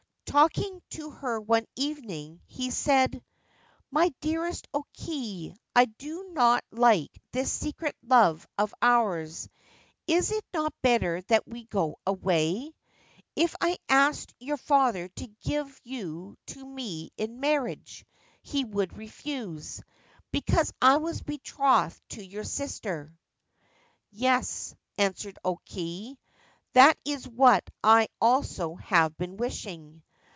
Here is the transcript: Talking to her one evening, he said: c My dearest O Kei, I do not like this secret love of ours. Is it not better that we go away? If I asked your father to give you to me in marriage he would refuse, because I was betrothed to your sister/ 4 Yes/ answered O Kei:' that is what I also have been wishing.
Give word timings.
Talking 0.25 0.81
to 0.91 1.09
her 1.09 1.41
one 1.41 1.65
evening, 1.75 2.39
he 2.47 2.69
said: 2.71 3.11
c 3.15 3.21
My 3.89 4.13
dearest 4.21 4.65
O 4.73 4.85
Kei, 4.93 5.53
I 5.75 5.83
do 5.85 6.29
not 6.31 6.63
like 6.71 7.11
this 7.33 7.51
secret 7.51 7.97
love 8.01 8.47
of 8.57 8.73
ours. 8.81 9.49
Is 10.07 10.31
it 10.31 10.45
not 10.53 10.73
better 10.81 11.21
that 11.23 11.45
we 11.45 11.65
go 11.65 11.97
away? 12.07 12.73
If 13.35 13.53
I 13.59 13.77
asked 13.89 14.33
your 14.39 14.55
father 14.55 15.09
to 15.09 15.27
give 15.43 15.77
you 15.83 16.37
to 16.45 16.65
me 16.65 17.11
in 17.17 17.41
marriage 17.41 18.05
he 18.41 18.63
would 18.63 18.97
refuse, 18.97 19.81
because 20.31 20.71
I 20.81 20.95
was 20.95 21.21
betrothed 21.21 22.01
to 22.11 22.25
your 22.25 22.45
sister/ 22.45 23.07
4 24.11 24.11
Yes/ 24.11 24.75
answered 24.97 25.37
O 25.43 25.57
Kei:' 25.65 26.17
that 26.71 26.97
is 27.03 27.27
what 27.27 27.69
I 27.83 28.07
also 28.21 28.75
have 28.75 29.17
been 29.17 29.35
wishing. 29.35 30.03